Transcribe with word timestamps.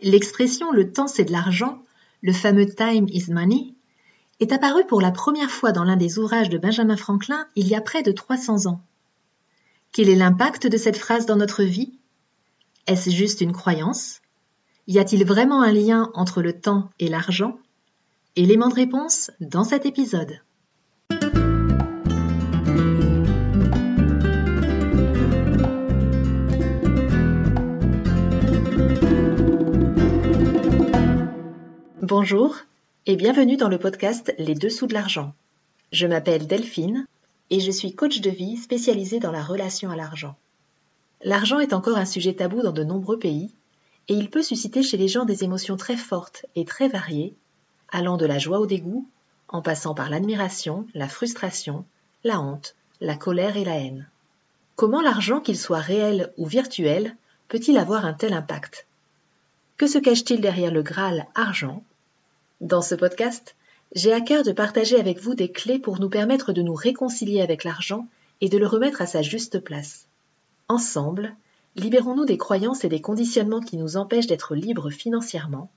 L'expression 0.00 0.72
le 0.72 0.92
temps 0.92 1.06
c'est 1.06 1.24
de 1.24 1.32
l'argent, 1.32 1.82
le 2.20 2.32
fameux 2.32 2.66
time 2.66 3.06
is 3.08 3.30
money, 3.30 3.72
est 4.40 4.52
apparue 4.52 4.86
pour 4.86 5.00
la 5.00 5.10
première 5.10 5.50
fois 5.50 5.72
dans 5.72 5.84
l'un 5.84 5.96
des 5.96 6.18
ouvrages 6.18 6.50
de 6.50 6.58
Benjamin 6.58 6.96
Franklin 6.96 7.46
il 7.56 7.66
y 7.66 7.74
a 7.74 7.80
près 7.80 8.02
de 8.02 8.12
300 8.12 8.66
ans. 8.66 8.82
Quel 9.92 10.10
est 10.10 10.16
l'impact 10.16 10.66
de 10.66 10.76
cette 10.76 10.98
phrase 10.98 11.24
dans 11.24 11.36
notre 11.36 11.62
vie? 11.62 11.94
Est-ce 12.86 13.08
juste 13.08 13.40
une 13.40 13.54
croyance? 13.54 14.20
Y 14.86 14.98
a-t-il 14.98 15.24
vraiment 15.24 15.62
un 15.62 15.72
lien 15.72 16.10
entre 16.12 16.42
le 16.42 16.60
temps 16.60 16.90
et 17.00 17.08
l'argent? 17.08 17.58
Élément 18.36 18.68
de 18.68 18.74
réponse 18.74 19.30
dans 19.40 19.64
cet 19.64 19.86
épisode. 19.86 20.40
Bonjour 32.08 32.54
et 33.06 33.16
bienvenue 33.16 33.56
dans 33.56 33.68
le 33.68 33.80
podcast 33.80 34.32
Les 34.38 34.54
Dessous 34.54 34.86
de 34.86 34.94
l'argent. 34.94 35.34
Je 35.90 36.06
m'appelle 36.06 36.46
Delphine 36.46 37.04
et 37.50 37.58
je 37.58 37.72
suis 37.72 37.96
coach 37.96 38.20
de 38.20 38.30
vie 38.30 38.56
spécialisée 38.58 39.18
dans 39.18 39.32
la 39.32 39.42
relation 39.42 39.90
à 39.90 39.96
l'argent. 39.96 40.36
L'argent 41.24 41.58
est 41.58 41.72
encore 41.72 41.96
un 41.96 42.04
sujet 42.04 42.34
tabou 42.34 42.62
dans 42.62 42.70
de 42.70 42.84
nombreux 42.84 43.18
pays 43.18 43.50
et 44.06 44.14
il 44.14 44.30
peut 44.30 44.44
susciter 44.44 44.84
chez 44.84 44.96
les 44.96 45.08
gens 45.08 45.24
des 45.24 45.42
émotions 45.42 45.76
très 45.76 45.96
fortes 45.96 46.46
et 46.54 46.64
très 46.64 46.86
variées, 46.86 47.34
allant 47.90 48.16
de 48.16 48.24
la 48.24 48.38
joie 48.38 48.60
au 48.60 48.66
dégoût, 48.66 49.08
en 49.48 49.60
passant 49.60 49.96
par 49.96 50.08
l'admiration, 50.08 50.86
la 50.94 51.08
frustration, 51.08 51.84
la 52.22 52.40
honte, 52.40 52.76
la 53.00 53.16
colère 53.16 53.56
et 53.56 53.64
la 53.64 53.80
haine. 53.80 54.08
Comment 54.76 55.02
l'argent, 55.02 55.40
qu'il 55.40 55.58
soit 55.58 55.80
réel 55.80 56.32
ou 56.36 56.46
virtuel, 56.46 57.16
peut-il 57.48 57.76
avoir 57.76 58.06
un 58.06 58.14
tel 58.14 58.32
impact? 58.32 58.86
Que 59.76 59.88
se 59.88 59.98
cache-t-il 59.98 60.40
derrière 60.40 60.70
le 60.70 60.82
Graal 60.82 61.26
argent? 61.34 61.82
Dans 62.60 62.80
ce 62.80 62.94
podcast, 62.94 63.54
j'ai 63.94 64.12
à 64.12 64.20
cœur 64.20 64.42
de 64.42 64.52
partager 64.52 64.98
avec 64.98 65.20
vous 65.20 65.34
des 65.34 65.50
clés 65.50 65.78
pour 65.78 66.00
nous 66.00 66.08
permettre 66.08 66.52
de 66.52 66.62
nous 66.62 66.74
réconcilier 66.74 67.42
avec 67.42 67.64
l'argent 67.64 68.08
et 68.40 68.48
de 68.48 68.56
le 68.56 68.66
remettre 68.66 69.02
à 69.02 69.06
sa 69.06 69.20
juste 69.20 69.60
place. 69.60 70.06
Ensemble, 70.68 71.36
libérons-nous 71.76 72.24
des 72.24 72.38
croyances 72.38 72.84
et 72.84 72.88
des 72.88 73.02
conditionnements 73.02 73.60
qui 73.60 73.76
nous 73.76 73.98
empêchent 73.98 74.26
d'être 74.26 74.54
libres 74.54 74.90
financièrement. 74.90 75.70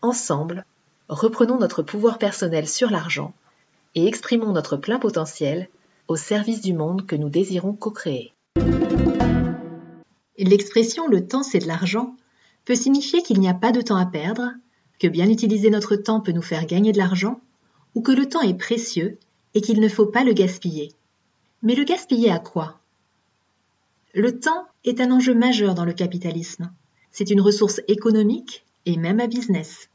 Ensemble, 0.00 0.64
reprenons 1.08 1.58
notre 1.58 1.82
pouvoir 1.82 2.18
personnel 2.18 2.66
sur 2.66 2.90
l'argent 2.90 3.34
et 3.94 4.06
exprimons 4.06 4.52
notre 4.52 4.78
plein 4.78 4.98
potentiel 4.98 5.68
au 6.08 6.16
service 6.16 6.62
du 6.62 6.72
monde 6.72 7.06
que 7.06 7.16
nous 7.16 7.28
désirons 7.28 7.74
co-créer. 7.74 8.32
L'expression 10.38 11.06
le 11.06 11.26
temps 11.26 11.42
c'est 11.42 11.60
de 11.60 11.68
l'argent 11.68 12.16
peut 12.64 12.74
signifier 12.74 13.22
qu'il 13.22 13.40
n'y 13.40 13.48
a 13.48 13.54
pas 13.54 13.72
de 13.72 13.82
temps 13.82 13.96
à 13.96 14.06
perdre, 14.06 14.52
que 14.98 15.06
bien 15.06 15.28
utiliser 15.28 15.70
notre 15.70 15.96
temps 15.96 16.20
peut 16.20 16.32
nous 16.32 16.42
faire 16.42 16.66
gagner 16.66 16.92
de 16.92 16.98
l'argent, 16.98 17.40
ou 17.94 18.02
que 18.02 18.12
le 18.12 18.28
temps 18.28 18.42
est 18.42 18.58
précieux 18.58 19.18
et 19.54 19.60
qu'il 19.60 19.80
ne 19.80 19.88
faut 19.88 20.06
pas 20.06 20.24
le 20.24 20.32
gaspiller. 20.32 20.92
Mais 21.62 21.74
le 21.74 21.84
gaspiller 21.84 22.30
à 22.30 22.38
quoi? 22.38 22.80
Le 24.14 24.38
temps 24.38 24.66
est 24.84 25.00
un 25.00 25.10
enjeu 25.10 25.34
majeur 25.34 25.74
dans 25.74 25.84
le 25.84 25.92
capitalisme. 25.92 26.70
C'est 27.10 27.30
une 27.30 27.40
ressource 27.40 27.80
économique 27.88 28.64
et 28.86 28.96
même 28.96 29.20
à 29.20 29.26
business. 29.26 29.88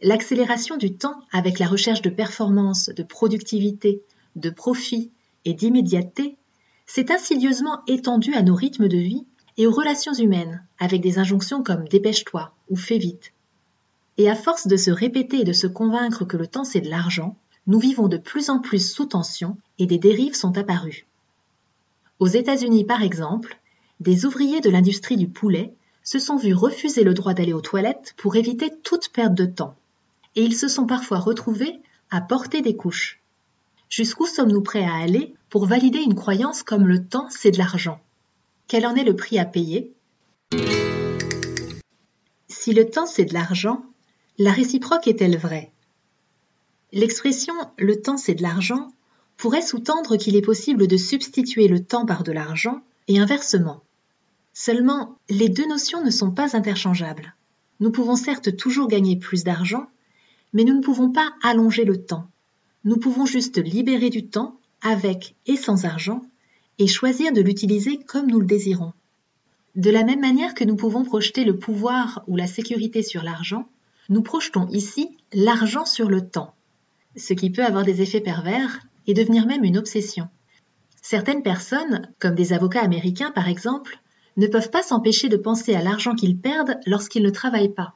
L'accélération 0.00 0.76
du 0.76 0.94
temps 0.94 1.20
avec 1.30 1.58
la 1.58 1.66
recherche 1.68 2.02
de 2.02 2.10
performance, 2.10 2.88
de 2.88 3.02
productivité, 3.04 4.02
de 4.34 4.50
profit 4.50 5.10
et 5.44 5.54
d'immédiateté 5.54 6.36
s'est 6.86 7.12
insidieusement 7.12 7.82
étendue 7.86 8.34
à 8.34 8.42
nos 8.42 8.54
rythmes 8.54 8.88
de 8.88 8.98
vie 8.98 9.24
et 9.56 9.66
aux 9.66 9.72
relations 9.72 10.14
humaines 10.14 10.64
avec 10.78 11.00
des 11.00 11.18
injonctions 11.18 11.62
comme 11.62 11.86
dépêche-toi 11.86 12.52
ou 12.68 12.76
fais 12.76 12.98
vite. 12.98 13.32
Et 14.18 14.28
à 14.28 14.34
force 14.34 14.66
de 14.66 14.76
se 14.76 14.90
répéter 14.90 15.40
et 15.40 15.44
de 15.44 15.52
se 15.52 15.66
convaincre 15.66 16.24
que 16.24 16.36
le 16.36 16.46
temps 16.46 16.64
c'est 16.64 16.80
de 16.80 16.90
l'argent, 16.90 17.36
nous 17.66 17.78
vivons 17.78 18.08
de 18.08 18.16
plus 18.16 18.50
en 18.50 18.58
plus 18.58 18.92
sous 18.92 19.06
tension 19.06 19.56
et 19.78 19.86
des 19.86 19.98
dérives 19.98 20.34
sont 20.34 20.58
apparues. 20.58 21.06
Aux 22.18 22.26
États-Unis, 22.26 22.84
par 22.84 23.02
exemple, 23.02 23.58
des 24.00 24.26
ouvriers 24.26 24.60
de 24.60 24.70
l'industrie 24.70 25.16
du 25.16 25.28
poulet 25.28 25.72
se 26.02 26.18
sont 26.18 26.36
vus 26.36 26.54
refuser 26.54 27.04
le 27.04 27.14
droit 27.14 27.34
d'aller 27.34 27.52
aux 27.52 27.60
toilettes 27.60 28.14
pour 28.16 28.36
éviter 28.36 28.72
toute 28.82 29.08
perte 29.10 29.34
de 29.34 29.46
temps. 29.46 29.76
Et 30.34 30.42
ils 30.42 30.56
se 30.56 30.68
sont 30.68 30.86
parfois 30.86 31.18
retrouvés 31.18 31.80
à 32.10 32.20
porter 32.20 32.62
des 32.62 32.76
couches. 32.76 33.20
Jusqu'où 33.88 34.26
sommes-nous 34.26 34.62
prêts 34.62 34.84
à 34.84 34.94
aller 34.94 35.34
pour 35.48 35.66
valider 35.66 36.00
une 36.00 36.14
croyance 36.14 36.62
comme 36.62 36.86
le 36.86 37.04
temps 37.04 37.28
c'est 37.30 37.50
de 37.50 37.58
l'argent? 37.58 38.00
Quel 38.66 38.86
en 38.86 38.94
est 38.94 39.04
le 39.04 39.14
prix 39.14 39.38
à 39.38 39.44
payer? 39.44 39.92
Si 42.48 42.72
le 42.72 42.88
temps 42.88 43.06
c'est 43.06 43.24
de 43.24 43.34
l'argent, 43.34 43.84
la 44.38 44.50
réciproque 44.50 45.08
est-elle 45.08 45.36
vraie? 45.36 45.70
L'expression 46.92 47.52
le 47.78 48.00
temps 48.00 48.16
c'est 48.16 48.34
de 48.34 48.42
l'argent 48.42 48.90
pourrait 49.36 49.62
sous-tendre 49.62 50.16
qu'il 50.16 50.36
est 50.36 50.42
possible 50.42 50.86
de 50.86 50.96
substituer 50.96 51.68
le 51.68 51.84
temps 51.84 52.06
par 52.06 52.22
de 52.22 52.32
l'argent 52.32 52.80
et 53.08 53.18
inversement. 53.18 53.82
Seulement, 54.54 55.18
les 55.28 55.48
deux 55.48 55.66
notions 55.66 56.02
ne 56.02 56.10
sont 56.10 56.30
pas 56.30 56.56
interchangeables. 56.56 57.34
Nous 57.80 57.90
pouvons 57.90 58.16
certes 58.16 58.56
toujours 58.56 58.88
gagner 58.88 59.16
plus 59.16 59.44
d'argent, 59.44 59.86
mais 60.54 60.64
nous 60.64 60.74
ne 60.74 60.82
pouvons 60.82 61.10
pas 61.10 61.30
allonger 61.42 61.84
le 61.84 62.02
temps. 62.02 62.28
Nous 62.84 62.96
pouvons 62.96 63.26
juste 63.26 63.58
libérer 63.58 64.08
du 64.08 64.26
temps 64.26 64.56
avec 64.80 65.34
et 65.46 65.56
sans 65.56 65.84
argent 65.84 66.22
et 66.78 66.86
choisir 66.86 67.32
de 67.32 67.42
l'utiliser 67.42 67.98
comme 67.98 68.28
nous 68.28 68.40
le 68.40 68.46
désirons. 68.46 68.92
De 69.76 69.90
la 69.90 70.04
même 70.04 70.20
manière 70.20 70.54
que 70.54 70.64
nous 70.64 70.76
pouvons 70.76 71.04
projeter 71.04 71.44
le 71.44 71.58
pouvoir 71.58 72.24
ou 72.28 72.36
la 72.36 72.46
sécurité 72.46 73.02
sur 73.02 73.22
l'argent, 73.22 73.68
nous 74.08 74.22
projetons 74.22 74.68
ici 74.68 75.16
l'argent 75.32 75.84
sur 75.84 76.08
le 76.08 76.28
temps, 76.28 76.54
ce 77.16 77.34
qui 77.34 77.50
peut 77.50 77.64
avoir 77.64 77.84
des 77.84 78.02
effets 78.02 78.20
pervers 78.20 78.80
et 79.06 79.14
devenir 79.14 79.46
même 79.46 79.64
une 79.64 79.78
obsession. 79.78 80.28
Certaines 81.00 81.42
personnes, 81.42 82.08
comme 82.18 82.34
des 82.34 82.52
avocats 82.52 82.82
américains 82.82 83.30
par 83.30 83.48
exemple, 83.48 83.98
ne 84.36 84.46
peuvent 84.46 84.70
pas 84.70 84.82
s'empêcher 84.82 85.28
de 85.28 85.36
penser 85.36 85.74
à 85.74 85.82
l'argent 85.82 86.14
qu'ils 86.14 86.38
perdent 86.38 86.78
lorsqu'ils 86.86 87.22
ne 87.22 87.30
travaillent 87.30 87.74
pas, 87.74 87.94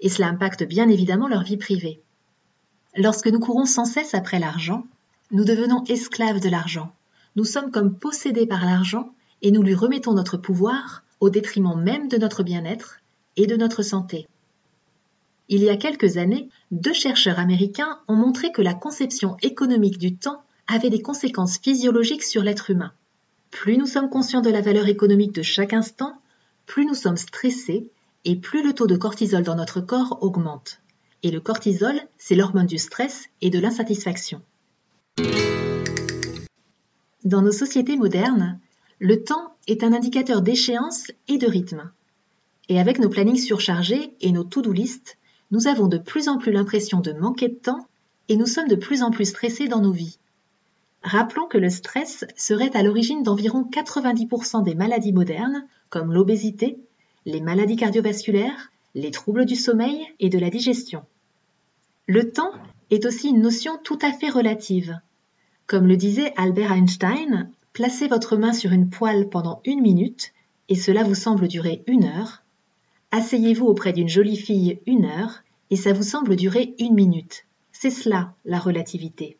et 0.00 0.08
cela 0.08 0.28
impacte 0.28 0.64
bien 0.64 0.88
évidemment 0.88 1.28
leur 1.28 1.42
vie 1.42 1.56
privée. 1.56 2.00
Lorsque 2.96 3.28
nous 3.28 3.40
courons 3.40 3.64
sans 3.64 3.84
cesse 3.84 4.14
après 4.14 4.38
l'argent, 4.38 4.84
nous 5.30 5.44
devenons 5.44 5.84
esclaves 5.84 6.40
de 6.40 6.48
l'argent. 6.48 6.92
Nous 7.36 7.44
sommes 7.44 7.70
comme 7.70 7.94
possédés 7.96 8.46
par 8.46 8.64
l'argent 8.64 9.12
et 9.42 9.50
nous 9.50 9.62
lui 9.62 9.74
remettons 9.74 10.14
notre 10.14 10.36
pouvoir 10.36 11.04
au 11.20 11.30
détriment 11.30 11.80
même 11.80 12.08
de 12.08 12.16
notre 12.16 12.42
bien-être 12.42 12.98
et 13.36 13.46
de 13.46 13.56
notre 13.56 13.82
santé. 13.82 14.26
Il 15.50 15.62
y 15.62 15.70
a 15.70 15.78
quelques 15.78 16.18
années, 16.18 16.50
deux 16.70 16.92
chercheurs 16.92 17.38
américains 17.38 18.00
ont 18.06 18.16
montré 18.16 18.52
que 18.52 18.60
la 18.60 18.74
conception 18.74 19.38
économique 19.40 19.96
du 19.96 20.14
temps 20.14 20.42
avait 20.66 20.90
des 20.90 21.00
conséquences 21.00 21.58
physiologiques 21.58 22.22
sur 22.22 22.42
l'être 22.42 22.70
humain. 22.70 22.92
Plus 23.50 23.78
nous 23.78 23.86
sommes 23.86 24.10
conscients 24.10 24.42
de 24.42 24.50
la 24.50 24.60
valeur 24.60 24.88
économique 24.88 25.32
de 25.32 25.42
chaque 25.42 25.72
instant, 25.72 26.20
plus 26.66 26.84
nous 26.84 26.94
sommes 26.94 27.16
stressés 27.16 27.88
et 28.26 28.36
plus 28.36 28.62
le 28.62 28.74
taux 28.74 28.86
de 28.86 28.96
cortisol 28.96 29.42
dans 29.42 29.54
notre 29.54 29.80
corps 29.80 30.18
augmente. 30.20 30.80
Et 31.22 31.30
le 31.30 31.40
cortisol, 31.40 31.98
c'est 32.18 32.34
l'hormone 32.34 32.66
du 32.66 32.76
stress 32.76 33.24
et 33.40 33.48
de 33.48 33.58
l'insatisfaction. 33.58 34.42
Dans 37.24 37.40
nos 37.40 37.52
sociétés 37.52 37.96
modernes, 37.96 38.60
le 38.98 39.24
temps 39.24 39.56
est 39.66 39.82
un 39.82 39.94
indicateur 39.94 40.42
d'échéance 40.42 41.10
et 41.26 41.38
de 41.38 41.46
rythme. 41.46 41.90
Et 42.68 42.78
avec 42.78 42.98
nos 42.98 43.08
plannings 43.08 43.38
surchargés 43.38 44.12
et 44.20 44.30
nos 44.30 44.44
to-do 44.44 44.72
list, 44.72 45.16
nous 45.50 45.66
avons 45.66 45.88
de 45.88 45.98
plus 45.98 46.28
en 46.28 46.38
plus 46.38 46.52
l'impression 46.52 47.00
de 47.00 47.12
manquer 47.12 47.48
de 47.48 47.54
temps 47.54 47.86
et 48.28 48.36
nous 48.36 48.46
sommes 48.46 48.68
de 48.68 48.76
plus 48.76 49.02
en 49.02 49.10
plus 49.10 49.24
stressés 49.24 49.68
dans 49.68 49.80
nos 49.80 49.92
vies. 49.92 50.18
Rappelons 51.02 51.46
que 51.46 51.58
le 51.58 51.70
stress 51.70 52.24
serait 52.36 52.76
à 52.76 52.82
l'origine 52.82 53.22
d'environ 53.22 53.68
90% 53.70 54.64
des 54.64 54.74
maladies 54.74 55.12
modernes, 55.12 55.64
comme 55.90 56.12
l'obésité, 56.12 56.78
les 57.24 57.40
maladies 57.40 57.76
cardiovasculaires, 57.76 58.70
les 58.94 59.10
troubles 59.10 59.46
du 59.46 59.56
sommeil 59.56 60.06
et 60.18 60.28
de 60.28 60.38
la 60.38 60.50
digestion. 60.50 61.04
Le 62.06 62.30
temps 62.30 62.52
est 62.90 63.06
aussi 63.06 63.28
une 63.28 63.42
notion 63.42 63.78
tout 63.84 63.98
à 64.02 64.12
fait 64.12 64.30
relative. 64.30 64.98
Comme 65.66 65.86
le 65.86 65.96
disait 65.96 66.32
Albert 66.36 66.72
Einstein, 66.72 67.50
placez 67.72 68.08
votre 68.08 68.36
main 68.36 68.52
sur 68.52 68.72
une 68.72 68.90
poêle 68.90 69.28
pendant 69.28 69.60
une 69.64 69.82
minute 69.82 70.32
et 70.68 70.74
cela 70.74 71.04
vous 71.04 71.14
semble 71.14 71.48
durer 71.48 71.82
une 71.86 72.04
heure, 72.04 72.42
Asseyez-vous 73.10 73.64
auprès 73.64 73.94
d'une 73.94 74.08
jolie 74.08 74.36
fille 74.36 74.80
une 74.86 75.06
heure 75.06 75.42
et 75.70 75.76
ça 75.76 75.94
vous 75.94 76.02
semble 76.02 76.36
durer 76.36 76.74
une 76.78 76.94
minute. 76.94 77.46
C'est 77.72 77.90
cela, 77.90 78.34
la 78.44 78.58
relativité. 78.58 79.38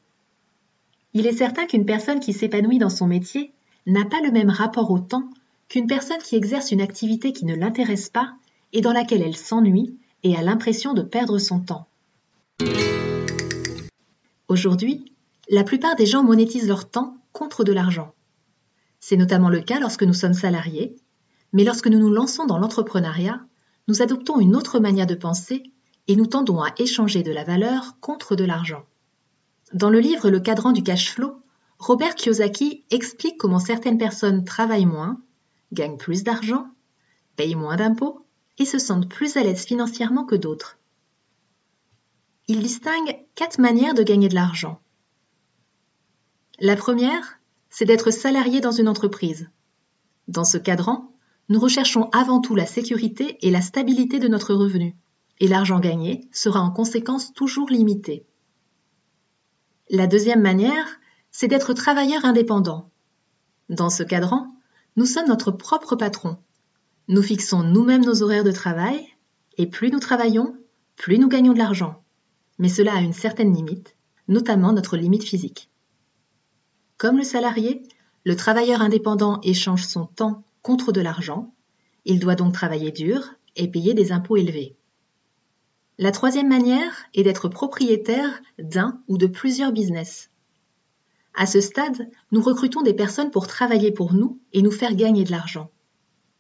Il 1.12 1.26
est 1.26 1.36
certain 1.36 1.66
qu'une 1.66 1.84
personne 1.84 2.20
qui 2.20 2.32
s'épanouit 2.32 2.78
dans 2.78 2.88
son 2.88 3.06
métier 3.06 3.52
n'a 3.86 4.06
pas 4.06 4.22
le 4.22 4.30
même 4.30 4.48
rapport 4.48 4.90
au 4.90 4.98
temps 4.98 5.28
qu'une 5.68 5.86
personne 5.86 6.22
qui 6.22 6.34
exerce 6.34 6.72
une 6.72 6.80
activité 6.80 7.34
qui 7.34 7.44
ne 7.44 7.54
l'intéresse 7.54 8.08
pas 8.08 8.32
et 8.72 8.80
dans 8.80 8.92
laquelle 8.92 9.22
elle 9.22 9.36
s'ennuie 9.36 9.94
et 10.22 10.34
a 10.34 10.42
l'impression 10.42 10.94
de 10.94 11.02
perdre 11.02 11.38
son 11.38 11.60
temps. 11.60 11.86
Aujourd'hui, 14.48 15.12
la 15.50 15.62
plupart 15.62 15.94
des 15.94 16.06
gens 16.06 16.22
monétisent 16.22 16.68
leur 16.68 16.88
temps 16.88 17.18
contre 17.32 17.64
de 17.64 17.72
l'argent. 17.72 18.14
C'est 18.98 19.16
notamment 19.16 19.50
le 19.50 19.60
cas 19.60 19.78
lorsque 19.78 20.04
nous 20.04 20.14
sommes 20.14 20.32
salariés, 20.32 20.96
mais 21.52 21.64
lorsque 21.64 21.86
nous 21.86 21.98
nous 21.98 22.10
lançons 22.10 22.46
dans 22.46 22.58
l'entrepreneuriat, 22.58 23.42
nous 23.88 24.02
adoptons 24.02 24.38
une 24.38 24.54
autre 24.54 24.78
manière 24.78 25.06
de 25.06 25.14
penser 25.14 25.72
et 26.06 26.14
nous 26.14 26.26
tendons 26.26 26.62
à 26.62 26.72
échanger 26.78 27.22
de 27.22 27.32
la 27.32 27.42
valeur 27.42 27.98
contre 28.00 28.36
de 28.36 28.44
l'argent. 28.44 28.84
Dans 29.72 29.90
le 29.90 29.98
livre 29.98 30.30
Le 30.30 30.40
cadran 30.40 30.72
du 30.72 30.82
cash 30.82 31.10
flow, 31.10 31.42
Robert 31.78 32.14
Kiyosaki 32.14 32.84
explique 32.90 33.38
comment 33.38 33.58
certaines 33.58 33.98
personnes 33.98 34.44
travaillent 34.44 34.86
moins, 34.86 35.20
gagnent 35.72 35.96
plus 35.96 36.22
d'argent, 36.22 36.66
payent 37.36 37.54
moins 37.54 37.76
d'impôts 37.76 38.24
et 38.58 38.64
se 38.64 38.78
sentent 38.78 39.08
plus 39.08 39.36
à 39.36 39.42
l'aise 39.42 39.64
financièrement 39.64 40.24
que 40.24 40.34
d'autres. 40.34 40.78
Il 42.46 42.60
distingue 42.60 43.18
quatre 43.34 43.58
manières 43.58 43.94
de 43.94 44.02
gagner 44.02 44.28
de 44.28 44.34
l'argent. 44.34 44.80
La 46.58 46.76
première, 46.76 47.38
c'est 47.70 47.84
d'être 47.84 48.10
salarié 48.10 48.60
dans 48.60 48.72
une 48.72 48.88
entreprise. 48.88 49.48
Dans 50.26 50.44
ce 50.44 50.58
cadran, 50.58 51.12
nous 51.48 51.60
recherchons 51.60 52.10
avant 52.12 52.40
tout 52.40 52.54
la 52.54 52.66
sécurité 52.66 53.38
et 53.40 53.50
la 53.50 53.62
stabilité 53.62 54.18
de 54.18 54.28
notre 54.28 54.54
revenu, 54.54 54.96
et 55.40 55.48
l'argent 55.48 55.80
gagné 55.80 56.28
sera 56.32 56.60
en 56.60 56.70
conséquence 56.70 57.32
toujours 57.32 57.70
limité. 57.70 58.26
La 59.88 60.06
deuxième 60.06 60.42
manière, 60.42 60.86
c'est 61.30 61.48
d'être 61.48 61.72
travailleur 61.72 62.24
indépendant. 62.24 62.90
Dans 63.70 63.88
ce 63.88 64.02
cadran, 64.02 64.54
nous 64.96 65.06
sommes 65.06 65.28
notre 65.28 65.50
propre 65.50 65.96
patron. 65.96 66.36
Nous 67.08 67.22
fixons 67.22 67.62
nous-mêmes 67.62 68.04
nos 68.04 68.22
horaires 68.22 68.44
de 68.44 68.52
travail, 68.52 69.06
et 69.56 69.66
plus 69.66 69.90
nous 69.90 70.00
travaillons, 70.00 70.54
plus 70.96 71.18
nous 71.18 71.28
gagnons 71.28 71.54
de 71.54 71.58
l'argent. 71.58 72.02
Mais 72.58 72.68
cela 72.68 72.96
a 72.96 73.00
une 73.00 73.14
certaine 73.14 73.54
limite, 73.54 73.96
notamment 74.26 74.72
notre 74.72 74.96
limite 74.96 75.24
physique. 75.24 75.70
Comme 76.98 77.16
le 77.16 77.24
salarié, 77.24 77.82
le 78.24 78.36
travailleur 78.36 78.82
indépendant 78.82 79.40
échange 79.42 79.86
son 79.86 80.04
temps 80.04 80.44
contre 80.62 80.92
de 80.92 81.00
l'argent. 81.00 81.54
Il 82.04 82.20
doit 82.20 82.34
donc 82.34 82.52
travailler 82.52 82.90
dur 82.90 83.34
et 83.56 83.68
payer 83.68 83.94
des 83.94 84.12
impôts 84.12 84.36
élevés. 84.36 84.76
La 85.98 86.12
troisième 86.12 86.48
manière 86.48 86.94
est 87.14 87.24
d'être 87.24 87.48
propriétaire 87.48 88.40
d'un 88.58 89.00
ou 89.08 89.18
de 89.18 89.26
plusieurs 89.26 89.72
business. 89.72 90.30
À 91.34 91.46
ce 91.46 91.60
stade, 91.60 92.08
nous 92.32 92.40
recrutons 92.40 92.82
des 92.82 92.94
personnes 92.94 93.30
pour 93.30 93.46
travailler 93.46 93.92
pour 93.92 94.12
nous 94.14 94.40
et 94.52 94.62
nous 94.62 94.70
faire 94.70 94.94
gagner 94.94 95.24
de 95.24 95.30
l'argent. 95.30 95.70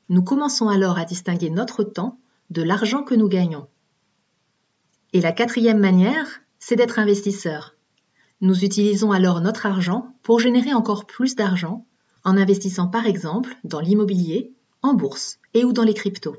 Nous 0.08 0.22
commençons 0.22 0.68
alors 0.68 0.98
à 0.98 1.04
distinguer 1.04 1.50
notre 1.50 1.84
temps 1.84 2.18
de 2.50 2.62
l'argent 2.62 3.02
que 3.02 3.14
nous 3.14 3.28
gagnons. 3.28 3.66
Et 5.12 5.20
la 5.20 5.32
quatrième 5.32 5.78
manière, 5.78 6.40
c'est 6.58 6.76
d'être 6.76 6.98
investisseur. 6.98 7.74
Nous 8.40 8.64
utilisons 8.64 9.10
alors 9.10 9.40
notre 9.40 9.66
argent 9.66 10.14
pour 10.22 10.38
générer 10.38 10.72
encore 10.72 11.06
plus 11.06 11.34
d'argent 11.34 11.84
en 12.24 12.36
investissant 12.36 12.88
par 12.88 13.06
exemple 13.06 13.56
dans 13.64 13.80
l'immobilier, 13.80 14.52
en 14.82 14.94
bourse 14.94 15.38
et 15.54 15.64
ou 15.64 15.72
dans 15.72 15.84
les 15.84 15.94
cryptos. 15.94 16.36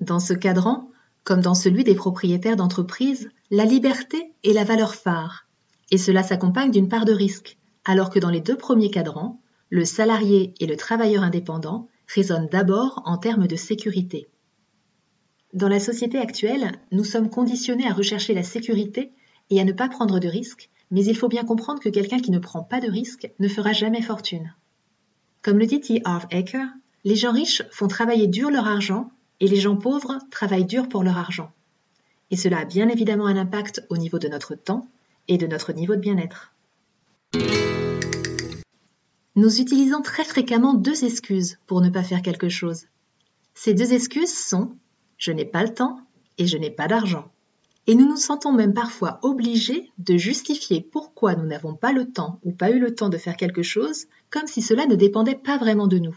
Dans 0.00 0.20
ce 0.20 0.32
cadran, 0.32 0.90
comme 1.24 1.40
dans 1.40 1.54
celui 1.54 1.84
des 1.84 1.94
propriétaires 1.94 2.56
d'entreprises, 2.56 3.30
la 3.50 3.64
liberté 3.64 4.32
est 4.44 4.52
la 4.52 4.64
valeur 4.64 4.94
phare, 4.94 5.46
et 5.90 5.98
cela 5.98 6.22
s'accompagne 6.22 6.70
d'une 6.70 6.88
part 6.88 7.04
de 7.04 7.12
risque, 7.12 7.58
alors 7.84 8.10
que 8.10 8.18
dans 8.18 8.30
les 8.30 8.40
deux 8.40 8.56
premiers 8.56 8.90
cadrans, 8.90 9.40
le 9.70 9.84
salarié 9.84 10.54
et 10.60 10.66
le 10.66 10.76
travailleur 10.76 11.22
indépendant 11.22 11.88
résonnent 12.06 12.48
d'abord 12.48 13.02
en 13.04 13.18
termes 13.18 13.46
de 13.46 13.56
sécurité. 13.56 14.28
Dans 15.54 15.68
la 15.68 15.80
société 15.80 16.18
actuelle, 16.18 16.72
nous 16.92 17.04
sommes 17.04 17.30
conditionnés 17.30 17.88
à 17.88 17.94
rechercher 17.94 18.34
la 18.34 18.42
sécurité 18.42 19.12
et 19.50 19.60
à 19.60 19.64
ne 19.64 19.72
pas 19.72 19.88
prendre 19.88 20.18
de 20.18 20.28
risques, 20.28 20.70
mais 20.90 21.04
il 21.04 21.16
faut 21.16 21.28
bien 21.28 21.44
comprendre 21.44 21.80
que 21.80 21.88
quelqu'un 21.88 22.20
qui 22.20 22.30
ne 22.30 22.38
prend 22.38 22.62
pas 22.62 22.80
de 22.80 22.90
risques 22.90 23.30
ne 23.38 23.48
fera 23.48 23.72
jamais 23.72 24.02
fortune. 24.02 24.54
Comme 25.42 25.58
le 25.58 25.66
dit 25.66 25.80
T. 25.80 26.00
Harv 26.04 26.26
Eker, 26.30 26.66
les 27.04 27.16
gens 27.16 27.32
riches 27.32 27.62
font 27.70 27.88
travailler 27.88 28.26
dur 28.26 28.50
leur 28.50 28.66
argent 28.66 29.10
et 29.40 29.48
les 29.48 29.60
gens 29.60 29.76
pauvres 29.76 30.18
travaillent 30.30 30.64
dur 30.64 30.88
pour 30.88 31.04
leur 31.04 31.16
argent. 31.16 31.52
Et 32.30 32.36
cela 32.36 32.58
a 32.58 32.64
bien 32.64 32.88
évidemment 32.88 33.26
un 33.26 33.36
impact 33.36 33.84
au 33.88 33.96
niveau 33.96 34.18
de 34.18 34.28
notre 34.28 34.54
temps 34.54 34.86
et 35.28 35.38
de 35.38 35.46
notre 35.46 35.72
niveau 35.72 35.94
de 35.94 36.00
bien-être. 36.00 36.52
Nous 39.36 39.60
utilisons 39.60 40.02
très 40.02 40.24
fréquemment 40.24 40.74
deux 40.74 41.04
excuses 41.04 41.58
pour 41.66 41.80
ne 41.80 41.90
pas 41.90 42.02
faire 42.02 42.22
quelque 42.22 42.48
chose. 42.48 42.86
Ces 43.54 43.72
deux 43.74 43.92
excuses 43.92 44.36
sont 44.36 44.72
je 45.16 45.32
n'ai 45.32 45.44
pas 45.44 45.62
le 45.62 45.72
temps 45.72 46.00
et 46.38 46.46
je 46.46 46.56
n'ai 46.58 46.70
pas 46.70 46.88
d'argent. 46.88 47.30
Et 47.88 47.94
nous 47.94 48.06
nous 48.06 48.18
sentons 48.18 48.52
même 48.52 48.74
parfois 48.74 49.18
obligés 49.22 49.90
de 49.96 50.18
justifier 50.18 50.82
pourquoi 50.82 51.34
nous 51.34 51.46
n'avons 51.46 51.74
pas 51.74 51.92
le 51.92 52.04
temps 52.04 52.38
ou 52.44 52.52
pas 52.52 52.70
eu 52.70 52.78
le 52.78 52.94
temps 52.94 53.08
de 53.08 53.16
faire 53.16 53.38
quelque 53.38 53.62
chose, 53.62 54.04
comme 54.28 54.46
si 54.46 54.60
cela 54.60 54.84
ne 54.84 54.94
dépendait 54.94 55.34
pas 55.34 55.56
vraiment 55.56 55.86
de 55.86 55.98
nous. 55.98 56.14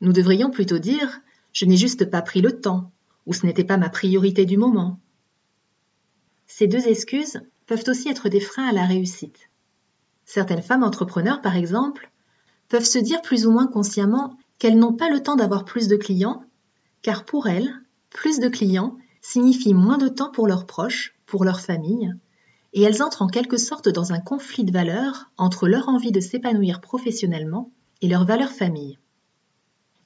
Nous 0.00 0.12
devrions 0.12 0.50
plutôt 0.50 0.78
dire 0.78 1.20
je 1.52 1.64
n'ai 1.64 1.76
juste 1.76 2.08
pas 2.08 2.22
pris 2.22 2.40
le 2.40 2.60
temps, 2.60 2.92
ou 3.26 3.34
ce 3.34 3.44
n'était 3.44 3.64
pas 3.64 3.78
ma 3.78 3.88
priorité 3.88 4.44
du 4.44 4.56
moment. 4.56 5.00
Ces 6.46 6.68
deux 6.68 6.86
excuses 6.86 7.42
peuvent 7.66 7.84
aussi 7.88 8.08
être 8.08 8.28
des 8.28 8.40
freins 8.40 8.68
à 8.68 8.72
la 8.72 8.86
réussite. 8.86 9.50
Certaines 10.24 10.62
femmes 10.62 10.84
entrepreneurs, 10.84 11.42
par 11.42 11.56
exemple, 11.56 12.12
peuvent 12.68 12.84
se 12.84 13.00
dire 13.00 13.22
plus 13.22 13.44
ou 13.44 13.50
moins 13.50 13.66
consciemment 13.66 14.36
qu'elles 14.60 14.78
n'ont 14.78 14.94
pas 14.94 15.10
le 15.10 15.20
temps 15.20 15.34
d'avoir 15.36 15.64
plus 15.64 15.88
de 15.88 15.96
clients, 15.96 16.44
car 17.02 17.24
pour 17.24 17.48
elles, 17.48 17.74
plus 18.10 18.38
de 18.38 18.48
clients 18.48 18.96
signifie 19.22 19.72
moins 19.72 19.96
de 19.96 20.08
temps 20.08 20.30
pour 20.30 20.46
leurs 20.46 20.66
proches, 20.66 21.14
pour 21.24 21.46
leur 21.46 21.60
famille, 21.60 22.12
et 22.74 22.82
elles 22.82 23.02
entrent 23.02 23.22
en 23.22 23.28
quelque 23.28 23.56
sorte 23.56 23.88
dans 23.88 24.12
un 24.12 24.20
conflit 24.20 24.64
de 24.64 24.72
valeurs 24.72 25.30
entre 25.38 25.66
leur 25.66 25.88
envie 25.88 26.12
de 26.12 26.20
s'épanouir 26.20 26.82
professionnellement 26.82 27.70
et 28.02 28.08
leur 28.08 28.26
valeur 28.26 28.50
famille 28.50 28.98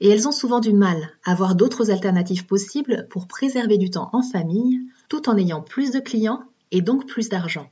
et 0.00 0.08
elles 0.08 0.28
ont 0.28 0.32
souvent 0.32 0.60
du 0.60 0.72
mal 0.72 1.10
à 1.24 1.34
voir 1.34 1.54
d'autres 1.54 1.90
alternatives 1.90 2.46
possibles 2.46 3.06
pour 3.08 3.26
préserver 3.26 3.78
du 3.78 3.90
temps 3.90 4.10
en 4.12 4.22
famille 4.22 4.80
tout 5.08 5.28
en 5.28 5.36
ayant 5.36 5.62
plus 5.62 5.90
de 5.90 6.00
clients 6.00 6.44
et 6.70 6.82
donc 6.82 7.06
plus 7.06 7.28
d'argent. 7.28 7.70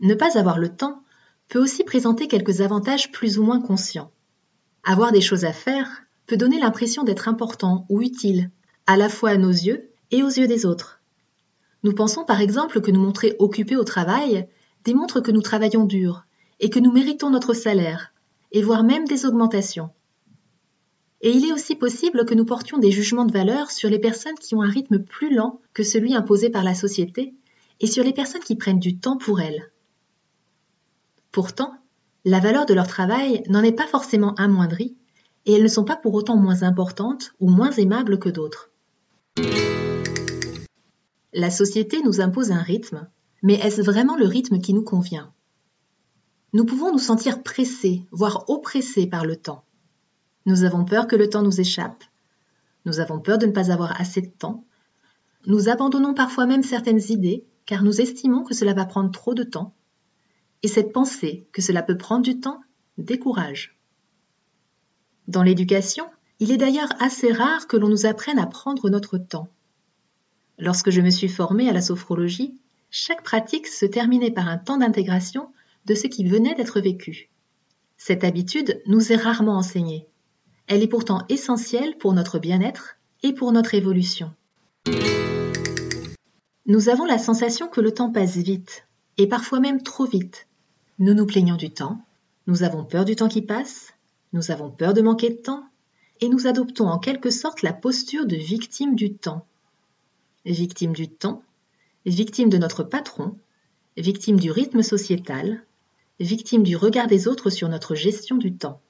Ne 0.00 0.14
pas 0.14 0.38
avoir 0.38 0.58
le 0.58 0.68
temps 0.68 1.02
peut 1.48 1.60
aussi 1.60 1.84
présenter 1.84 2.28
quelques 2.28 2.60
avantages 2.60 3.10
plus 3.12 3.38
ou 3.38 3.44
moins 3.44 3.60
conscients. 3.60 4.10
Avoir 4.84 5.12
des 5.12 5.20
choses 5.20 5.44
à 5.44 5.52
faire 5.52 6.02
peut 6.26 6.36
donner 6.36 6.58
l'impression 6.58 7.04
d'être 7.04 7.28
important 7.28 7.86
ou 7.88 8.02
utile, 8.02 8.50
à 8.88 8.96
la 8.96 9.10
fois 9.10 9.30
à 9.30 9.36
nos 9.36 9.50
yeux 9.50 9.90
et 10.10 10.22
aux 10.22 10.30
yeux 10.30 10.48
des 10.48 10.64
autres. 10.64 11.02
Nous 11.84 11.92
pensons 11.92 12.24
par 12.24 12.40
exemple 12.40 12.80
que 12.80 12.90
nous 12.90 13.00
montrer 13.00 13.36
occupés 13.38 13.76
au 13.76 13.84
travail 13.84 14.48
démontre 14.82 15.20
que 15.20 15.30
nous 15.30 15.42
travaillons 15.42 15.84
dur 15.84 16.24
et 16.58 16.70
que 16.70 16.78
nous 16.78 16.90
méritons 16.90 17.28
notre 17.28 17.52
salaire, 17.52 18.14
et 18.50 18.62
voire 18.62 18.82
même 18.82 19.04
des 19.04 19.26
augmentations. 19.26 19.90
Et 21.20 21.30
il 21.30 21.46
est 21.46 21.52
aussi 21.52 21.74
possible 21.74 22.24
que 22.24 22.34
nous 22.34 22.46
portions 22.46 22.78
des 22.78 22.90
jugements 22.90 23.26
de 23.26 23.32
valeur 23.32 23.70
sur 23.70 23.90
les 23.90 23.98
personnes 23.98 24.38
qui 24.40 24.54
ont 24.54 24.62
un 24.62 24.70
rythme 24.70 25.00
plus 25.00 25.34
lent 25.34 25.60
que 25.74 25.82
celui 25.82 26.14
imposé 26.14 26.48
par 26.48 26.64
la 26.64 26.74
société 26.74 27.34
et 27.80 27.86
sur 27.86 28.02
les 28.02 28.14
personnes 28.14 28.40
qui 28.40 28.56
prennent 28.56 28.80
du 28.80 28.98
temps 28.98 29.18
pour 29.18 29.42
elles. 29.42 29.70
Pourtant, 31.30 31.74
la 32.24 32.40
valeur 32.40 32.64
de 32.64 32.72
leur 32.72 32.86
travail 32.86 33.42
n'en 33.48 33.62
est 33.62 33.72
pas 33.72 33.86
forcément 33.86 34.34
amoindrie 34.36 34.96
et 35.44 35.52
elles 35.52 35.62
ne 35.62 35.68
sont 35.68 35.84
pas 35.84 35.96
pour 35.96 36.14
autant 36.14 36.36
moins 36.36 36.62
importantes 36.62 37.34
ou 37.38 37.50
moins 37.50 37.72
aimables 37.72 38.18
que 38.18 38.30
d'autres. 38.30 38.67
La 41.32 41.50
société 41.50 42.02
nous 42.02 42.20
impose 42.20 42.50
un 42.50 42.62
rythme, 42.62 43.08
mais 43.42 43.54
est-ce 43.54 43.82
vraiment 43.82 44.16
le 44.16 44.26
rythme 44.26 44.60
qui 44.60 44.74
nous 44.74 44.82
convient? 44.82 45.32
Nous 46.52 46.64
pouvons 46.64 46.90
nous 46.90 46.98
sentir 46.98 47.42
pressés, 47.42 48.02
voire 48.10 48.48
oppressés 48.48 49.06
par 49.06 49.24
le 49.24 49.36
temps. 49.36 49.64
Nous 50.46 50.64
avons 50.64 50.84
peur 50.84 51.06
que 51.06 51.16
le 51.16 51.28
temps 51.28 51.42
nous 51.42 51.60
échappe. 51.60 52.02
Nous 52.86 53.00
avons 53.00 53.20
peur 53.20 53.38
de 53.38 53.46
ne 53.46 53.52
pas 53.52 53.70
avoir 53.70 54.00
assez 54.00 54.22
de 54.22 54.30
temps. 54.30 54.64
Nous 55.46 55.68
abandonnons 55.68 56.14
parfois 56.14 56.46
même 56.46 56.62
certaines 56.62 57.02
idées 57.10 57.44
car 57.66 57.82
nous 57.82 58.00
estimons 58.00 58.44
que 58.44 58.54
cela 58.54 58.72
va 58.72 58.86
prendre 58.86 59.10
trop 59.10 59.34
de 59.34 59.42
temps. 59.44 59.74
Et 60.62 60.68
cette 60.68 60.92
pensée 60.92 61.46
que 61.52 61.62
cela 61.62 61.82
peut 61.82 61.98
prendre 61.98 62.22
du 62.22 62.40
temps 62.40 62.62
décourage. 62.96 63.78
Dans 65.28 65.42
l'éducation, 65.42 66.06
il 66.40 66.52
est 66.52 66.56
d'ailleurs 66.56 66.92
assez 67.00 67.32
rare 67.32 67.66
que 67.66 67.76
l'on 67.76 67.88
nous 67.88 68.06
apprenne 68.06 68.38
à 68.38 68.46
prendre 68.46 68.88
notre 68.90 69.18
temps. 69.18 69.48
Lorsque 70.58 70.90
je 70.90 71.00
me 71.00 71.10
suis 71.10 71.28
formée 71.28 71.68
à 71.68 71.72
la 71.72 71.80
sophrologie, 71.80 72.56
chaque 72.90 73.22
pratique 73.22 73.66
se 73.66 73.86
terminait 73.86 74.30
par 74.30 74.48
un 74.48 74.58
temps 74.58 74.78
d'intégration 74.78 75.50
de 75.84 75.94
ce 75.94 76.06
qui 76.06 76.24
venait 76.24 76.54
d'être 76.54 76.80
vécu. 76.80 77.28
Cette 77.96 78.24
habitude 78.24 78.80
nous 78.86 79.12
est 79.12 79.16
rarement 79.16 79.56
enseignée. 79.56 80.06
Elle 80.66 80.82
est 80.82 80.88
pourtant 80.88 81.24
essentielle 81.28 81.96
pour 81.98 82.12
notre 82.12 82.38
bien-être 82.38 82.96
et 83.22 83.32
pour 83.32 83.52
notre 83.52 83.74
évolution. 83.74 84.32
Nous 86.66 86.88
avons 86.88 87.04
la 87.04 87.18
sensation 87.18 87.68
que 87.68 87.80
le 87.80 87.92
temps 87.92 88.12
passe 88.12 88.36
vite, 88.36 88.86
et 89.16 89.26
parfois 89.26 89.58
même 89.58 89.82
trop 89.82 90.04
vite. 90.04 90.46
Nous 90.98 91.14
nous 91.14 91.26
plaignons 91.26 91.56
du 91.56 91.70
temps, 91.70 92.00
nous 92.46 92.62
avons 92.62 92.84
peur 92.84 93.04
du 93.04 93.16
temps 93.16 93.28
qui 93.28 93.42
passe, 93.42 93.94
nous 94.32 94.50
avons 94.50 94.70
peur 94.70 94.94
de 94.94 95.00
manquer 95.00 95.30
de 95.30 95.36
temps, 95.36 95.67
et 96.20 96.28
nous 96.28 96.46
adoptons 96.46 96.88
en 96.88 96.98
quelque 96.98 97.30
sorte 97.30 97.62
la 97.62 97.72
posture 97.72 98.26
de 98.26 98.36
victime 98.36 98.94
du 98.94 99.14
temps. 99.14 99.44
Victime 100.44 100.92
du 100.92 101.08
temps, 101.08 101.42
victime 102.06 102.48
de 102.48 102.58
notre 102.58 102.82
patron, 102.82 103.36
victime 103.96 104.38
du 104.38 104.50
rythme 104.50 104.82
sociétal, 104.82 105.62
victime 106.20 106.62
du 106.62 106.76
regard 106.76 107.06
des 107.06 107.28
autres 107.28 107.50
sur 107.50 107.68
notre 107.68 107.94
gestion 107.94 108.36
du 108.36 108.54
temps. 108.54 108.80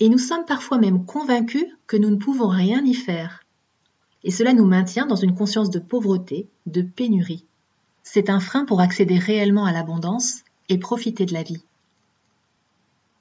Et 0.00 0.08
nous 0.08 0.18
sommes 0.18 0.44
parfois 0.44 0.78
même 0.78 1.04
convaincus 1.04 1.66
que 1.86 1.96
nous 1.96 2.10
ne 2.10 2.16
pouvons 2.16 2.48
rien 2.48 2.84
y 2.84 2.94
faire. 2.94 3.44
Et 4.24 4.30
cela 4.30 4.52
nous 4.52 4.66
maintient 4.66 5.06
dans 5.06 5.16
une 5.16 5.34
conscience 5.34 5.70
de 5.70 5.78
pauvreté, 5.78 6.48
de 6.66 6.82
pénurie. 6.82 7.44
C'est 8.02 8.30
un 8.30 8.40
frein 8.40 8.64
pour 8.64 8.80
accéder 8.80 9.18
réellement 9.18 9.64
à 9.64 9.72
l'abondance 9.72 10.40
et 10.68 10.78
profiter 10.78 11.26
de 11.26 11.32
la 11.32 11.42
vie. 11.42 11.62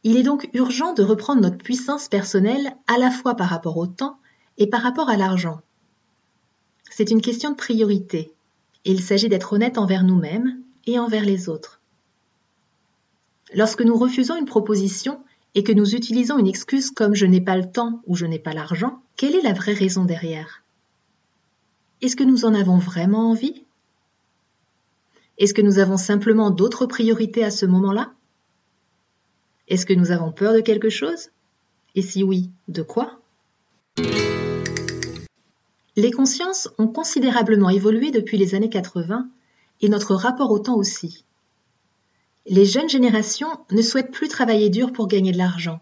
Il 0.03 0.17
est 0.17 0.23
donc 0.23 0.49
urgent 0.53 0.93
de 0.93 1.03
reprendre 1.03 1.41
notre 1.41 1.57
puissance 1.57 2.07
personnelle 2.07 2.75
à 2.87 2.97
la 2.97 3.11
fois 3.11 3.35
par 3.35 3.49
rapport 3.49 3.77
au 3.77 3.87
temps 3.87 4.17
et 4.57 4.67
par 4.67 4.81
rapport 4.81 5.09
à 5.09 5.17
l'argent. 5.17 5.61
C'est 6.89 7.11
une 7.11 7.21
question 7.21 7.51
de 7.51 7.55
priorité. 7.55 8.31
Il 8.85 9.01
s'agit 9.01 9.29
d'être 9.29 9.53
honnête 9.53 9.77
envers 9.77 10.03
nous-mêmes 10.03 10.61
et 10.85 10.99
envers 10.99 11.25
les 11.25 11.49
autres. 11.49 11.81
Lorsque 13.53 13.81
nous 13.81 13.97
refusons 13.97 14.37
une 14.37 14.45
proposition 14.45 15.21
et 15.55 15.63
que 15.63 15.71
nous 15.71 15.95
utilisons 15.95 16.37
une 16.37 16.47
excuse 16.47 16.91
comme 16.91 17.15
je 17.15 17.25
n'ai 17.25 17.41
pas 17.41 17.57
le 17.57 17.69
temps 17.69 18.01
ou 18.05 18.15
je 18.15 18.25
n'ai 18.25 18.39
pas 18.39 18.53
l'argent, 18.53 19.01
quelle 19.17 19.35
est 19.35 19.41
la 19.41 19.53
vraie 19.53 19.73
raison 19.73 20.05
derrière? 20.05 20.63
Est-ce 22.01 22.15
que 22.15 22.23
nous 22.23 22.45
en 22.45 22.53
avons 22.53 22.77
vraiment 22.77 23.31
envie? 23.31 23.65
Est-ce 25.37 25.53
que 25.53 25.61
nous 25.61 25.79
avons 25.79 25.97
simplement 25.97 26.51
d'autres 26.51 26.85
priorités 26.85 27.43
à 27.43 27.51
ce 27.51 27.65
moment-là? 27.65 28.13
Est-ce 29.69 29.85
que 29.85 29.93
nous 29.93 30.11
avons 30.11 30.31
peur 30.31 30.53
de 30.53 30.61
quelque 30.61 30.89
chose? 30.89 31.29
Et 31.95 32.01
si 32.01 32.23
oui, 32.23 32.49
de 32.67 32.81
quoi? 32.81 33.19
Les 35.95 36.11
consciences 36.11 36.69
ont 36.77 36.87
considérablement 36.87 37.69
évolué 37.69 38.09
depuis 38.09 38.37
les 38.37 38.55
années 38.55 38.69
80 38.69 39.29
et 39.81 39.89
notre 39.89 40.15
rapport 40.15 40.51
au 40.51 40.59
temps 40.59 40.75
aussi. 40.75 41.23
Les 42.47 42.65
jeunes 42.65 42.89
générations 42.89 43.49
ne 43.71 43.81
souhaitent 43.81 44.11
plus 44.11 44.27
travailler 44.27 44.69
dur 44.69 44.91
pour 44.91 45.07
gagner 45.07 45.31
de 45.31 45.37
l'argent. 45.37 45.81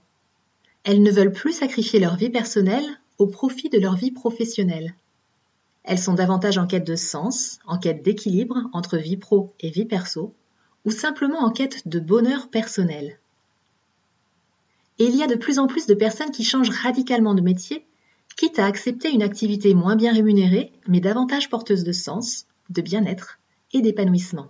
Elles 0.83 1.01
ne 1.01 1.11
veulent 1.11 1.31
plus 1.31 1.53
sacrifier 1.53 1.99
leur 1.99 2.17
vie 2.17 2.29
personnelle 2.29 2.99
au 3.17 3.27
profit 3.27 3.69
de 3.69 3.79
leur 3.79 3.95
vie 3.95 4.11
professionnelle. 4.11 4.95
Elles 5.83 5.99
sont 5.99 6.13
davantage 6.13 6.57
en 6.57 6.67
quête 6.67 6.85
de 6.85 6.95
sens, 6.95 7.59
en 7.65 7.77
quête 7.77 8.03
d'équilibre 8.03 8.57
entre 8.73 8.97
vie 8.97 9.15
pro 9.15 9.53
et 9.61 9.69
vie 9.69 9.85
perso, 9.85 10.33
ou 10.83 10.91
simplement 10.91 11.39
en 11.39 11.51
quête 11.51 11.87
de 11.87 11.99
bonheur 11.99 12.49
personnel. 12.49 13.17
Et 14.99 15.05
il 15.05 15.15
y 15.15 15.23
a 15.23 15.27
de 15.27 15.35
plus 15.35 15.59
en 15.59 15.67
plus 15.67 15.87
de 15.87 15.93
personnes 15.93 16.31
qui 16.31 16.43
changent 16.43 16.69
radicalement 16.69 17.35
de 17.35 17.41
métier, 17.41 17.85
quitte 18.35 18.59
à 18.59 18.65
accepter 18.65 19.11
une 19.11 19.23
activité 19.23 19.73
moins 19.73 19.95
bien 19.95 20.13
rémunérée, 20.13 20.71
mais 20.87 20.99
davantage 20.99 21.49
porteuse 21.49 21.83
de 21.83 21.91
sens, 21.91 22.45
de 22.69 22.81
bien-être 22.81 23.39
et 23.73 23.81
d'épanouissement. 23.81 24.49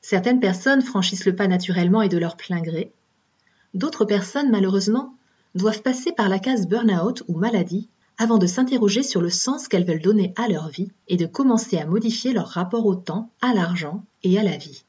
Certaines 0.00 0.40
personnes 0.40 0.82
franchissent 0.82 1.26
le 1.26 1.34
pas 1.34 1.48
naturellement 1.48 2.02
et 2.02 2.08
de 2.08 2.18
leur 2.18 2.36
plein 2.36 2.60
gré. 2.60 2.92
D'autres 3.74 4.04
personnes, 4.04 4.50
malheureusement, 4.50 5.14
doivent 5.54 5.82
passer 5.82 6.12
par 6.12 6.28
la 6.28 6.38
case 6.38 6.68
burn-out 6.68 7.22
ou 7.28 7.36
maladie 7.36 7.88
avant 8.18 8.38
de 8.38 8.46
s'interroger 8.46 9.02
sur 9.02 9.20
le 9.20 9.30
sens 9.30 9.68
qu'elles 9.68 9.84
veulent 9.84 10.00
donner 10.00 10.32
à 10.36 10.48
leur 10.48 10.68
vie 10.68 10.90
et 11.08 11.16
de 11.16 11.26
commencer 11.26 11.78
à 11.78 11.86
modifier 11.86 12.32
leur 12.32 12.48
rapport 12.48 12.86
au 12.86 12.94
temps, 12.94 13.30
à 13.40 13.52
l'argent 13.52 14.04
et 14.22 14.38
à 14.38 14.42
la 14.42 14.56
vie. 14.56 14.84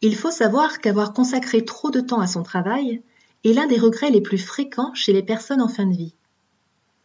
Il 0.00 0.16
faut 0.16 0.30
savoir 0.30 0.80
qu'avoir 0.80 1.12
consacré 1.12 1.64
trop 1.64 1.90
de 1.90 2.00
temps 2.00 2.20
à 2.20 2.26
son 2.26 2.42
travail 2.42 3.02
est 3.44 3.52
l'un 3.52 3.66
des 3.66 3.78
regrets 3.78 4.10
les 4.10 4.20
plus 4.20 4.38
fréquents 4.38 4.92
chez 4.94 5.12
les 5.12 5.22
personnes 5.22 5.62
en 5.62 5.68
fin 5.68 5.86
de 5.86 5.96
vie. 5.96 6.14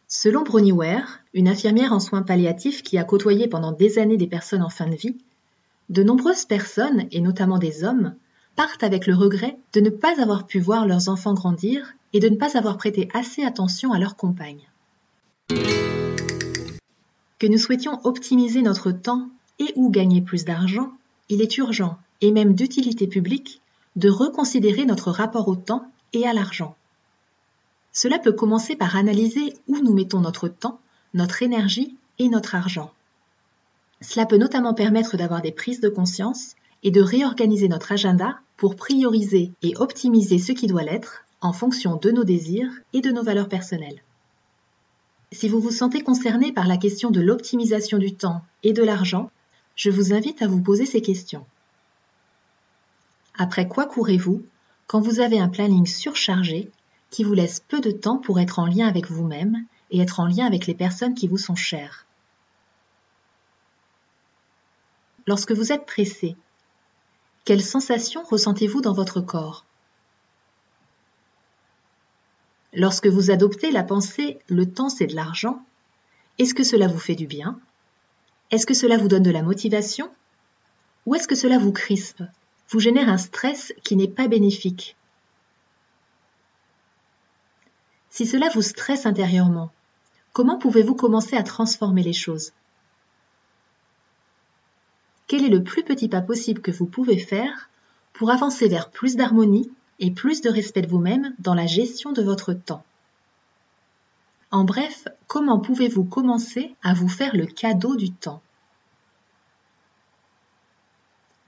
Selon 0.08 0.42
Bronnie 0.42 0.72
Ware, 0.72 1.20
une 1.34 1.48
infirmière 1.48 1.92
en 1.92 2.00
soins 2.00 2.22
palliatifs 2.22 2.82
qui 2.82 2.98
a 2.98 3.04
côtoyé 3.04 3.48
pendant 3.48 3.72
des 3.72 3.98
années 3.98 4.16
des 4.16 4.26
personnes 4.26 4.62
en 4.62 4.70
fin 4.70 4.88
de 4.88 4.94
vie, 4.94 5.16
de 5.88 6.02
nombreuses 6.02 6.44
personnes, 6.44 7.06
et 7.10 7.20
notamment 7.20 7.58
des 7.58 7.84
hommes, 7.84 8.14
partent 8.54 8.82
avec 8.82 9.06
le 9.06 9.14
regret 9.14 9.56
de 9.72 9.80
ne 9.80 9.90
pas 9.90 10.20
avoir 10.20 10.46
pu 10.46 10.60
voir 10.60 10.86
leurs 10.86 11.08
enfants 11.08 11.34
grandir 11.34 11.94
et 12.12 12.20
de 12.20 12.28
ne 12.28 12.36
pas 12.36 12.56
avoir 12.56 12.76
prêté 12.76 13.08
assez 13.14 13.42
attention 13.42 13.92
à 13.92 13.98
leurs 13.98 14.16
compagnes. 14.16 14.68
Que 17.38 17.46
nous 17.46 17.58
souhaitions 17.58 18.00
optimiser 18.04 18.62
notre 18.62 18.92
temps 18.92 19.28
et 19.58 19.72
ou 19.76 19.90
gagner 19.90 20.22
plus 20.22 20.44
d'argent, 20.44 20.92
il 21.28 21.42
est 21.42 21.58
urgent, 21.58 21.98
et 22.20 22.30
même 22.30 22.54
d'utilité 22.54 23.06
publique, 23.06 23.60
de 23.96 24.08
reconsidérer 24.08 24.86
notre 24.86 25.10
rapport 25.10 25.48
au 25.48 25.56
temps 25.56 25.90
et 26.12 26.26
à 26.26 26.32
l'argent. 26.32 26.76
Cela 27.92 28.18
peut 28.18 28.32
commencer 28.32 28.76
par 28.76 28.96
analyser 28.96 29.54
où 29.68 29.78
nous 29.78 29.94
mettons 29.94 30.20
notre 30.20 30.48
temps, 30.48 30.78
notre 31.14 31.42
énergie 31.42 31.96
et 32.18 32.28
notre 32.28 32.54
argent. 32.54 32.92
Cela 34.00 34.26
peut 34.26 34.36
notamment 34.36 34.74
permettre 34.74 35.16
d'avoir 35.16 35.40
des 35.40 35.52
prises 35.52 35.80
de 35.80 35.88
conscience 35.88 36.54
et 36.82 36.90
de 36.90 37.00
réorganiser 37.00 37.68
notre 37.68 37.92
agenda 37.92 38.38
pour 38.56 38.76
prioriser 38.76 39.52
et 39.62 39.76
optimiser 39.76 40.38
ce 40.38 40.52
qui 40.52 40.66
doit 40.66 40.82
l'être 40.82 41.24
en 41.40 41.52
fonction 41.52 41.96
de 41.96 42.10
nos 42.10 42.24
désirs 42.24 42.70
et 42.92 43.00
de 43.00 43.10
nos 43.10 43.22
valeurs 43.22 43.48
personnelles. 43.48 44.02
Si 45.32 45.48
vous 45.48 45.60
vous 45.60 45.70
sentez 45.70 46.02
concerné 46.02 46.52
par 46.52 46.66
la 46.66 46.76
question 46.76 47.10
de 47.10 47.20
l'optimisation 47.20 47.98
du 47.98 48.14
temps 48.14 48.42
et 48.62 48.72
de 48.72 48.82
l'argent, 48.82 49.30
je 49.74 49.90
vous 49.90 50.12
invite 50.12 50.40
à 50.42 50.46
vous 50.46 50.60
poser 50.60 50.86
ces 50.86 51.02
questions. 51.02 51.44
Après 53.36 53.68
quoi 53.68 53.86
courez-vous 53.86 54.42
quand 54.86 55.00
vous 55.00 55.20
avez 55.20 55.38
un 55.38 55.48
planning 55.48 55.86
surchargé 55.86 56.70
qui 57.10 57.24
vous 57.24 57.34
laisse 57.34 57.60
peu 57.60 57.80
de 57.80 57.90
temps 57.90 58.18
pour 58.18 58.40
être 58.40 58.58
en 58.58 58.66
lien 58.66 58.86
avec 58.86 59.10
vous-même 59.10 59.64
et 59.90 60.00
être 60.00 60.20
en 60.20 60.26
lien 60.26 60.46
avec 60.46 60.66
les 60.66 60.74
personnes 60.74 61.14
qui 61.14 61.28
vous 61.28 61.38
sont 61.38 61.54
chères. 61.54 62.06
Lorsque 65.26 65.52
vous 65.52 65.72
êtes 65.72 65.86
pressé, 65.86 66.36
quelles 67.44 67.62
sensations 67.62 68.22
ressentez-vous 68.22 68.80
dans 68.80 68.92
votre 68.92 69.20
corps? 69.20 69.64
Lorsque 72.72 73.06
vous 73.06 73.30
adoptez 73.30 73.70
la 73.70 73.82
pensée 73.82 74.38
le 74.48 74.70
temps 74.70 74.88
c'est 74.88 75.06
de 75.06 75.16
l'argent, 75.16 75.64
est-ce 76.38 76.54
que 76.54 76.64
cela 76.64 76.86
vous 76.86 76.98
fait 76.98 77.14
du 77.14 77.26
bien? 77.26 77.58
Est-ce 78.50 78.66
que 78.66 78.74
cela 78.74 78.98
vous 78.98 79.08
donne 79.08 79.22
de 79.22 79.30
la 79.30 79.42
motivation? 79.42 80.10
Ou 81.06 81.14
est-ce 81.14 81.26
que 81.26 81.34
cela 81.34 81.58
vous 81.58 81.72
crispe, 81.72 82.22
vous 82.68 82.80
génère 82.80 83.08
un 83.08 83.18
stress 83.18 83.72
qui 83.84 83.96
n'est 83.96 84.08
pas 84.08 84.28
bénéfique. 84.28 84.96
Si 88.10 88.26
cela 88.26 88.48
vous 88.54 88.62
stresse 88.62 89.06
intérieurement, 89.06 89.70
comment 90.32 90.58
pouvez-vous 90.58 90.94
commencer 90.94 91.36
à 91.36 91.42
transformer 91.42 92.02
les 92.02 92.12
choses? 92.12 92.52
Quel 95.26 95.44
est 95.44 95.50
le 95.50 95.62
plus 95.62 95.82
petit 95.82 96.08
pas 96.08 96.22
possible 96.22 96.62
que 96.62 96.70
vous 96.70 96.86
pouvez 96.86 97.18
faire 97.18 97.68
pour 98.12 98.30
avancer 98.30 98.68
vers 98.68 98.90
plus 98.90 99.16
d'harmonie 99.16 99.70
et 99.98 100.10
plus 100.10 100.40
de 100.40 100.48
respect 100.48 100.82
de 100.82 100.88
vous-même 100.88 101.34
dans 101.38 101.54
la 101.54 101.66
gestion 101.66 102.12
de 102.12 102.22
votre 102.22 102.52
temps? 102.52 102.84
En 104.50 104.64
bref, 104.64 105.08
comment 105.26 105.58
pouvez-vous 105.58 106.04
commencer 106.04 106.74
à 106.82 106.94
vous 106.94 107.08
faire 107.08 107.36
le 107.36 107.46
cadeau 107.46 107.96
du 107.96 108.12
temps? 108.12 108.40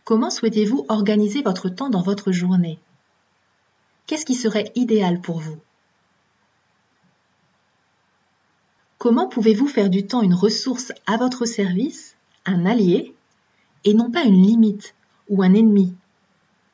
Comment 0.08 0.30
souhaitez-vous 0.30 0.86
organiser 0.88 1.42
votre 1.42 1.68
temps 1.68 1.90
dans 1.90 2.00
votre 2.00 2.32
journée? 2.32 2.78
Qu'est-ce 4.06 4.24
qui 4.24 4.34
serait 4.34 4.72
idéal 4.74 5.20
pour 5.20 5.38
vous? 5.38 5.58
Comment 8.96 9.28
pouvez-vous 9.28 9.66
faire 9.66 9.90
du 9.90 10.06
temps 10.06 10.22
une 10.22 10.32
ressource 10.32 10.92
à 11.04 11.18
votre 11.18 11.44
service, 11.44 12.16
un 12.46 12.64
allié 12.64 13.14
et 13.84 13.92
non 13.92 14.10
pas 14.10 14.24
une 14.24 14.42
limite 14.42 14.94
ou 15.28 15.42
un 15.42 15.52
ennemi? 15.52 15.94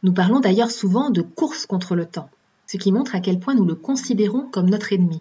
Nous 0.05 0.13
parlons 0.13 0.39
d'ailleurs 0.39 0.71
souvent 0.71 1.11
de 1.11 1.23
course 1.23 1.67
contre 1.67 1.97
le 1.97 2.07
temps, 2.07 2.31
ce 2.69 2.77
qui 2.77 2.93
montre 2.93 3.17
à 3.17 3.21
quel 3.21 3.41
point 3.41 3.57
nous 3.57 3.67
le 3.67 3.75
considérons 3.75 4.47
comme 4.53 4.71
notre 4.71 4.93
ennemi. 4.93 5.21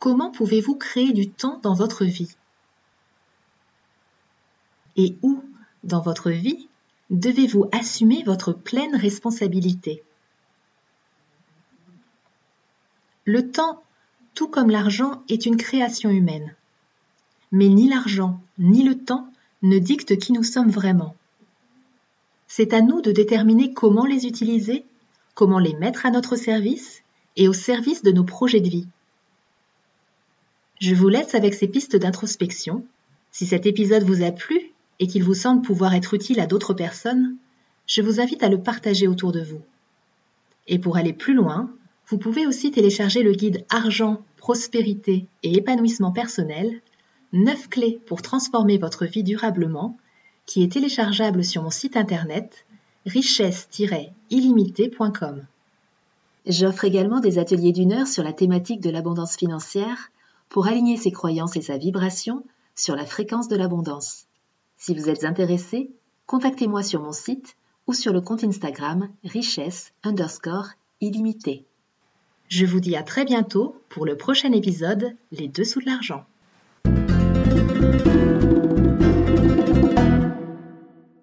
Comment 0.00 0.32
pouvez-vous 0.32 0.74
créer 0.74 1.12
du 1.12 1.30
temps 1.30 1.60
dans 1.62 1.74
votre 1.74 2.04
vie? 2.04 2.34
Et 4.96 5.16
où, 5.22 5.42
dans 5.84 6.00
votre 6.00 6.30
vie, 6.30 6.68
devez-vous 7.10 7.68
assumer 7.72 8.22
votre 8.24 8.52
pleine 8.52 8.96
responsabilité? 8.96 10.02
Le 13.24 13.50
temps, 13.50 13.82
tout 14.34 14.48
comme 14.48 14.70
l'argent, 14.70 15.22
est 15.28 15.46
une 15.46 15.56
création 15.56 16.10
humaine. 16.10 16.54
Mais 17.52 17.68
ni 17.68 17.88
l'argent, 17.88 18.40
ni 18.58 18.82
le 18.82 18.98
temps 18.98 19.28
ne 19.62 19.78
dictent 19.78 20.16
qui 20.18 20.32
nous 20.32 20.44
sommes 20.44 20.70
vraiment. 20.70 21.14
C'est 22.46 22.72
à 22.72 22.80
nous 22.80 23.00
de 23.00 23.12
déterminer 23.12 23.72
comment 23.72 24.06
les 24.06 24.26
utiliser, 24.26 24.84
comment 25.34 25.58
les 25.58 25.74
mettre 25.74 26.06
à 26.06 26.10
notre 26.10 26.36
service 26.36 27.02
et 27.36 27.48
au 27.48 27.52
service 27.52 28.02
de 28.02 28.12
nos 28.12 28.24
projets 28.24 28.60
de 28.60 28.68
vie. 28.68 28.86
Je 30.80 30.94
vous 30.94 31.08
laisse 31.08 31.34
avec 31.34 31.54
ces 31.54 31.68
pistes 31.68 31.96
d'introspection. 31.96 32.84
Si 33.32 33.46
cet 33.46 33.66
épisode 33.66 34.04
vous 34.04 34.22
a 34.22 34.30
plu 34.30 34.70
et 34.98 35.06
qu'il 35.06 35.24
vous 35.24 35.34
semble 35.34 35.62
pouvoir 35.62 35.94
être 35.94 36.14
utile 36.14 36.40
à 36.40 36.46
d'autres 36.46 36.74
personnes, 36.74 37.36
je 37.86 38.02
vous 38.02 38.20
invite 38.20 38.42
à 38.42 38.48
le 38.48 38.60
partager 38.60 39.06
autour 39.06 39.32
de 39.32 39.42
vous. 39.42 39.62
Et 40.66 40.78
pour 40.78 40.96
aller 40.96 41.12
plus 41.12 41.34
loin, 41.34 41.70
vous 42.08 42.18
pouvez 42.18 42.46
aussi 42.46 42.70
télécharger 42.70 43.22
le 43.22 43.32
guide 43.32 43.64
Argent, 43.68 44.22
Prospérité 44.36 45.26
et 45.42 45.56
Épanouissement 45.56 46.12
personnel 46.12 46.80
9 47.32 47.68
clés 47.68 48.00
pour 48.06 48.22
transformer 48.22 48.78
votre 48.78 49.06
vie 49.06 49.24
durablement, 49.24 49.98
qui 50.46 50.62
est 50.62 50.72
téléchargeable 50.72 51.44
sur 51.44 51.62
mon 51.62 51.70
site 51.70 51.96
internet 51.96 52.64
richesse-illimitée.com. 53.06 55.44
J'offre 56.46 56.84
également 56.84 57.18
des 57.18 57.38
ateliers 57.38 57.72
d'une 57.72 57.92
heure 57.92 58.06
sur 58.06 58.22
la 58.22 58.32
thématique 58.32 58.80
de 58.80 58.90
l'abondance 58.90 59.36
financière 59.36 60.12
pour 60.48 60.68
aligner 60.68 60.96
ses 60.96 61.10
croyances 61.10 61.56
et 61.56 61.62
sa 61.62 61.76
vibration 61.76 62.44
sur 62.76 62.94
la 62.94 63.04
fréquence 63.04 63.48
de 63.48 63.56
l'abondance. 63.56 64.25
Si 64.76 64.94
vous 64.94 65.08
êtes 65.08 65.24
intéressé, 65.24 65.90
contactez-moi 66.26 66.82
sur 66.82 67.02
mon 67.02 67.12
site 67.12 67.56
ou 67.86 67.94
sur 67.94 68.12
le 68.12 68.20
compte 68.20 68.44
Instagram 68.44 69.08
richesse 69.24 69.92
underscore 70.02 70.68
illimité. 71.00 71.64
Je 72.48 72.66
vous 72.66 72.80
dis 72.80 72.94
à 72.94 73.02
très 73.02 73.24
bientôt 73.24 73.80
pour 73.88 74.06
le 74.06 74.16
prochain 74.16 74.52
épisode 74.52 75.16
Les 75.32 75.48
dessous 75.48 75.80
de 75.80 75.86
l'argent. 75.86 76.24